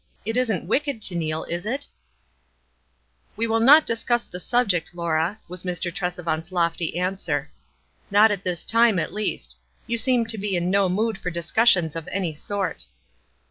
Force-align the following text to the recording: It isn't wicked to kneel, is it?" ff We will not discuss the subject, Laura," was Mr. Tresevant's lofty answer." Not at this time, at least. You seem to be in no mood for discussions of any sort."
It 0.25 0.35
isn't 0.35 0.65
wicked 0.67 0.99
to 1.03 1.15
kneel, 1.15 1.43
is 1.43 1.63
it?" 1.63 1.83
ff 1.83 3.37
We 3.37 3.45
will 3.45 3.59
not 3.59 3.85
discuss 3.85 4.23
the 4.23 4.39
subject, 4.39 4.95
Laura," 4.95 5.39
was 5.47 5.61
Mr. 5.61 5.93
Tresevant's 5.93 6.51
lofty 6.51 6.97
answer." 6.97 7.51
Not 8.09 8.31
at 8.31 8.43
this 8.43 8.63
time, 8.63 8.97
at 8.97 9.13
least. 9.13 9.57
You 9.85 9.99
seem 9.99 10.25
to 10.25 10.39
be 10.39 10.55
in 10.55 10.71
no 10.71 10.89
mood 10.89 11.19
for 11.19 11.29
discussions 11.29 11.95
of 11.95 12.07
any 12.11 12.33
sort." 12.33 12.87